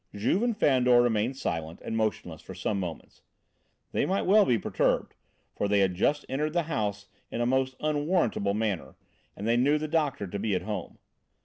[0.15, 3.21] Juve and Fandor remained silent and motionless for some moments.
[3.91, 5.13] They might well be perturbed,
[5.55, 8.95] for they had just entered the house in the most unwarrantable manner,
[9.35, 10.97] and they knew the doctor to be at home.